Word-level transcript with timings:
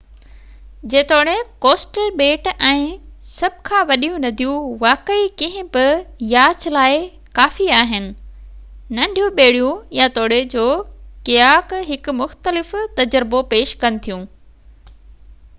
جيتوڻيڪ 0.91 1.49
ڪوسٽل 1.65 2.07
ٻيٽ 2.21 2.47
۽ 2.69 2.79
سڀ 3.33 3.59
کان 3.69 3.83
وڏيون 3.91 4.25
نديون 4.27 4.71
واقعي 4.85 5.29
ڪنهن 5.43 5.69
به 5.77 5.83
ياچ 6.31 6.67
لاءِ 6.77 6.97
ڪافي 7.41 7.69
آهن 7.81 8.09
ننڍيون 9.03 9.37
ٻيڙيون 9.43 9.95
يا 10.01 10.09
توڙي 10.19 10.41
جو 10.57 10.67
ڪياڪ 11.31 11.79
هڪ 11.93 12.17
مختلف 12.25 12.73
تجربو 13.01 13.47
پيش 13.55 13.79
ڪن 13.87 14.05
ٿيون 14.07 14.27